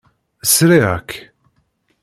Sriɣ-k. 0.55 1.09